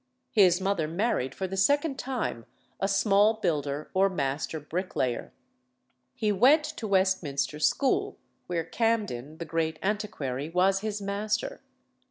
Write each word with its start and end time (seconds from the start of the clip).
His 0.31 0.59
mother 0.59 0.87
married 0.87 1.35
for 1.35 1.45
the 1.45 1.55
second 1.55 1.99
time 1.99 2.47
a 2.79 2.87
small 2.87 3.35
builder 3.35 3.91
or 3.93 4.09
master 4.09 4.59
bricklayer. 4.59 5.31
He 6.15 6.31
went 6.31 6.63
to 6.77 6.87
Westminster 6.87 7.59
school, 7.59 8.17
where 8.47 8.63
Camden, 8.63 9.37
the 9.37 9.45
great 9.45 9.77
antiquary, 9.83 10.49
was 10.49 10.79
his 10.79 11.03
master. 11.03 11.61